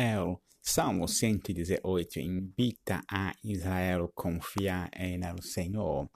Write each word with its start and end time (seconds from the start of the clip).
El 0.00 0.36
Salmo 0.62 1.08
118 1.08 2.20
invita 2.20 3.02
a 3.10 3.34
Israel 3.42 4.12
confiar 4.14 4.88
no 5.18 5.42
Senhor 5.42 6.08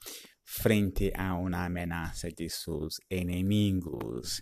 frente 0.45 1.11
a 1.17 1.35
uma 1.35 1.65
ameaça 1.65 2.31
de 2.31 2.49
seus 2.49 3.01
inimigos. 3.11 4.41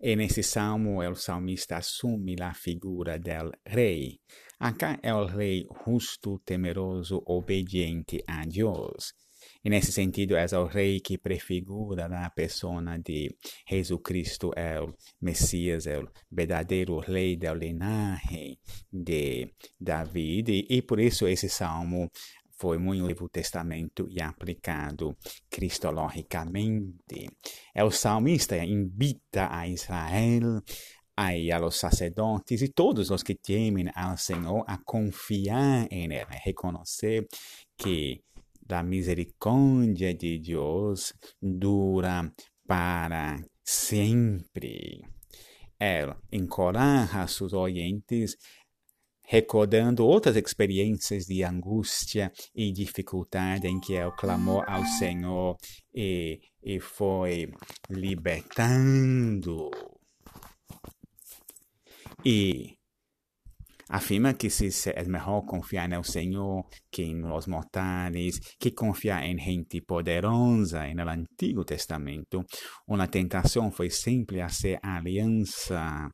E 0.00 0.16
nesse 0.16 0.42
salmo, 0.42 1.06
o 1.06 1.14
salmista 1.14 1.76
assume 1.76 2.36
a 2.40 2.54
figura 2.54 3.18
del 3.18 3.50
rei. 3.66 4.18
Acá 4.58 4.98
é 5.02 5.12
o 5.12 5.26
rei 5.26 5.66
justo, 5.84 6.40
temeroso, 6.42 7.22
obediente 7.26 8.24
a 8.26 8.46
Deus. 8.46 9.12
E 9.62 9.68
nesse 9.68 9.92
sentido, 9.92 10.36
é 10.36 10.46
o 10.58 10.64
rei 10.64 11.00
que 11.00 11.18
prefigura 11.18 12.06
a 12.06 12.30
pessoa 12.30 12.82
de 12.98 13.36
Jesus 13.68 14.00
Cristo, 14.02 14.50
é 14.56 14.80
o 14.80 14.94
Messias, 15.20 15.86
é 15.86 15.98
o 15.98 16.08
verdadeiro 16.30 16.98
rei 16.98 17.36
do 17.36 17.54
linhagem 17.54 18.58
de 18.90 19.52
David. 19.78 20.66
E 20.68 20.80
por 20.80 20.98
isso 20.98 21.28
esse 21.28 21.48
salmo 21.48 22.10
foi 22.60 22.78
muito 22.78 23.02
no 23.02 23.08
Novo 23.08 23.28
Testamento 23.28 24.06
e 24.10 24.20
aplicado 24.20 25.16
cristologicamente. 25.50 27.28
É 27.74 27.82
o 27.82 27.90
salmista 27.90 28.56
invita 28.56 29.48
a 29.50 29.66
Israel 29.66 30.62
aí 31.16 31.52
a 31.52 31.58
los 31.58 31.76
sacerdotes 31.76 32.62
e 32.62 32.68
todos 32.68 33.10
os 33.10 33.22
que 33.22 33.34
temem 33.34 33.90
ao 33.94 34.16
Senhor 34.16 34.64
a 34.66 34.78
confiar 34.78 35.86
em 35.90 36.04
Ele, 36.04 36.24
reconhecer 36.44 37.26
que 37.76 38.22
a 38.72 38.82
misericórdia 38.82 40.14
de 40.14 40.38
Deus 40.38 41.12
dura 41.40 42.32
para 42.66 43.42
sempre. 43.64 45.02
Ele 45.78 46.14
encoraja 46.32 47.26
seus 47.26 47.52
oyentes 47.52 48.36
recordando 49.30 50.04
outras 50.04 50.34
experiências 50.34 51.26
de 51.26 51.44
angústia 51.44 52.32
e 52.52 52.72
dificuldade 52.72 53.68
em 53.68 53.78
que 53.78 53.92
ele 53.92 54.10
clamou 54.10 54.64
ao 54.66 54.84
Senhor 54.84 55.56
e, 55.94 56.40
e 56.60 56.80
foi 56.80 57.48
libertando. 57.88 59.70
E 62.24 62.79
afirma 63.90 64.32
que 64.34 64.48
se 64.48 64.70
é 64.90 65.04
melhor 65.04 65.42
confiar 65.42 65.88
no 65.88 66.04
Senhor 66.04 66.64
que 66.90 67.12
nos 67.12 67.46
mortais, 67.46 68.38
que 68.58 68.70
confiar 68.70 69.26
em 69.26 69.36
gente 69.38 69.80
poderosa. 69.80 70.82
No 70.94 71.08
Antigo 71.08 71.64
Testamento, 71.64 72.44
uma 72.86 73.08
tentação 73.08 73.70
foi 73.70 73.90
sempre 73.90 74.40
fazer 74.40 74.78
aliança 74.82 76.08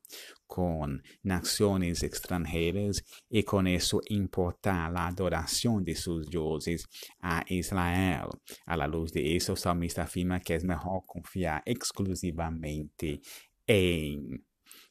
com 0.47 0.87
nações 1.25 2.03
estrangeiras 2.03 2.97
e 3.31 3.43
com 3.43 3.67
isso 3.67 4.01
importar 4.11 4.95
a 4.97 5.09
adoração 5.09 5.83
de 5.83 5.95
seus 5.95 6.27
deuses 6.29 6.83
a 7.21 7.45
Israel. 7.51 8.31
À 8.67 8.77
luz 8.87 9.11
de 9.11 9.21
isso, 9.21 9.53
o 9.53 9.57
salmista 9.57 10.03
afirma 10.03 10.41
que 10.41 10.53
é 10.53 10.59
melhor 10.61 11.03
confiar 11.07 11.63
exclusivamente 11.67 13.21
em 13.69 14.41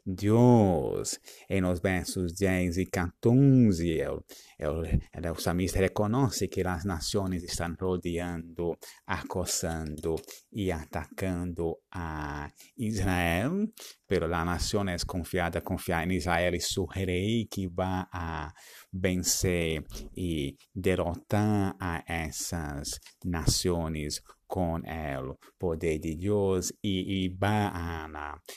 Deus. 0.05 1.19
Em 1.50 1.61
nos 1.61 1.80
versos 1.80 2.33
10 2.33 2.78
e 2.78 2.86
14, 2.86 4.00
el, 4.00 4.23
el, 4.59 5.02
el 5.14 5.36
salmista 5.38 5.80
reconhece 5.80 6.47
que 6.47 6.61
as 6.61 6.86
nações 6.86 7.44
estão 7.44 7.75
rodeando, 7.80 8.77
acosando 9.08 10.16
e 10.52 10.72
atacando 10.72 11.77
a 11.92 12.52
Israel, 12.77 13.67
pero 14.08 14.33
a 14.33 14.45
nação 14.45 14.88
é 14.88 14.95
confiada, 15.05 15.61
confiar 15.61 16.08
em 16.08 16.16
Israel 16.16 16.53
e 16.53 16.61
seu 16.61 16.86
rei 16.86 17.47
que 17.49 17.67
vai 17.67 18.05
a 18.11 18.53
vencer 18.94 19.83
e 20.16 20.55
derrotar 20.73 21.75
a 21.80 22.03
essas 22.08 22.99
nações 23.23 24.21
com 24.55 24.76
o 24.77 25.38
poder 25.60 25.99
de 25.99 26.16
Deus 26.16 26.71
e, 26.82 27.26
e 27.26 27.30
vai 27.38 27.70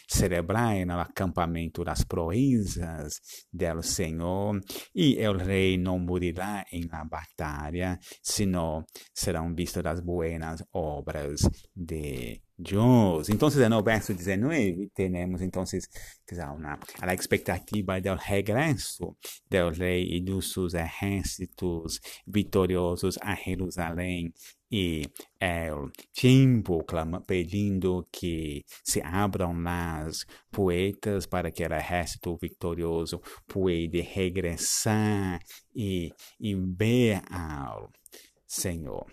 celebrar 0.09 0.86
no 0.86 1.00
acampamento 1.00 1.82
das 1.82 2.04
proezas 2.04 3.14
do 3.53 3.82
Senhor 3.82 4.60
e 4.94 5.19
o 5.26 5.37
rei 5.37 5.76
não 5.76 5.98
morirá 5.98 6.64
em 6.72 6.87
la 6.87 7.04
batalha, 7.04 7.98
senão 8.22 8.84
serão 9.12 9.53
vistas 9.53 9.84
as 9.87 10.00
buenas 10.00 10.62
obras 10.72 11.41
de 11.75 12.41
Deus. 12.58 13.28
Então, 13.28 13.48
no 13.70 13.82
verso 13.82 14.12
19, 14.12 14.91
temos 14.92 15.41
então 15.41 15.62
uma, 16.56 16.78
a 17.00 17.14
expectativa 17.14 18.00
do 18.00 18.14
regresso 18.16 19.16
do 19.48 19.70
rei 19.70 20.16
e 20.16 20.20
dos 20.20 20.52
seus 20.52 20.74
exércitos 20.74 22.00
vitoriosos 22.26 23.16
a 23.22 23.36
Jerusalém 23.36 24.32
e 24.70 25.06
el 25.41 25.91
tempo 26.12 26.84
clama, 26.84 27.20
pedindo 27.20 28.06
que 28.10 28.64
se 28.84 29.00
abram 29.02 29.54
as 29.64 30.26
poetas 30.50 31.26
para 31.26 31.52
que 31.52 31.64
o 31.64 31.72
exército 31.72 32.36
vitorioso 32.36 33.22
pueda 33.46 34.02
regressar 34.02 35.40
e, 35.75 36.12
e 36.40 36.54
ver 36.54 37.22
ao 37.30 37.90
Senhor. 38.46 39.06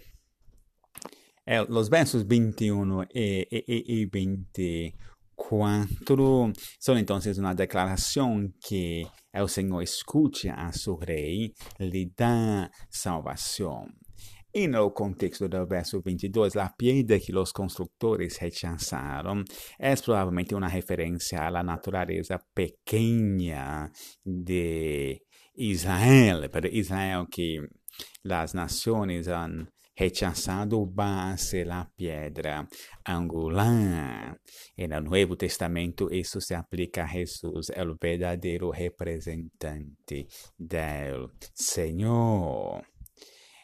El, 1.46 1.68
los 1.70 1.90
versos 1.90 2.24
21 2.24 3.04
e, 3.14 3.48
e, 3.52 4.02
e 4.02 4.06
24 4.08 6.54
são 6.80 6.98
então 6.98 7.20
uma 7.38 7.54
declaração 7.54 8.52
que 8.62 9.06
o 9.36 9.48
Senhor 9.48 9.84
escute 9.84 10.50
a 10.50 10.72
seu 10.72 10.96
rei, 10.96 11.54
lhe 11.80 12.12
dá 12.18 12.72
salvação. 12.90 13.86
E 14.52 14.68
no 14.68 14.90
contexto 14.90 15.48
do 15.50 15.68
verso 15.68 16.02
22, 16.02 16.56
a 16.56 16.70
piedra 16.70 17.20
que 17.20 17.36
os 17.36 17.52
construtores 17.52 18.38
rechazaram 18.38 19.44
é 19.78 19.96
provavelmente 19.98 20.56
uma 20.56 20.70
referência 20.70 21.42
à 21.42 21.62
natureza 21.62 22.40
pequena 22.56 23.92
de 24.26 25.22
Israel, 25.58 26.50
para 26.50 26.70
Israel 26.70 27.28
que 27.30 27.60
as 28.30 28.54
nações 28.54 29.28
han 29.28 29.68
rechazado 29.96 30.86
va 30.86 31.32
a 31.32 31.38
ser 31.38 31.68
la 31.68 31.90
piedra 31.96 32.68
angular. 33.04 34.40
En 34.76 34.92
el 34.92 35.04
Nuevo 35.04 35.36
Testamento 35.38 36.10
isso 36.12 36.42
se 36.42 36.56
aplica 36.56 37.04
a 37.04 37.08
Jesús, 37.08 37.70
el 37.70 37.96
verdadeiro 38.00 38.72
representante 38.72 40.28
del 40.58 41.32
Senhor. 41.54 42.84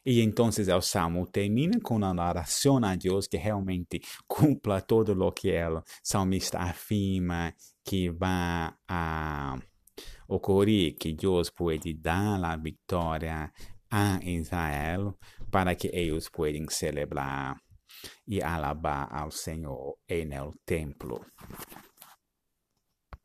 E 0.03 0.21
então 0.21 0.49
o 0.49 0.81
salmo 0.81 1.27
termina 1.27 1.79
com 1.79 1.97
uma 1.97 2.29
oração 2.29 2.83
a 2.83 2.95
Deus 2.95 3.27
que 3.27 3.37
realmente 3.37 4.01
cumpra 4.27 4.81
todo 4.81 5.11
o 5.11 5.31
que 5.31 5.51
o 5.63 5.83
salmista 6.03 6.57
afirma 6.57 7.53
que 7.83 8.09
vai 8.09 8.73
a 8.87 9.59
ocorrer, 10.27 10.95
que 10.95 11.13
Deus 11.13 11.51
pode 11.51 11.93
dar 11.93 12.43
a 12.43 12.55
vitória 12.57 13.51
a 13.91 14.19
Israel 14.23 15.17
para 15.51 15.75
que 15.75 15.89
eles 15.93 16.29
possam 16.29 16.65
celebrar 16.69 17.57
e 18.25 18.41
alabar 18.41 19.07
ao 19.11 19.31
Senhor 19.31 19.97
em 20.07 20.33
el 20.33 20.53
templo. 20.65 21.25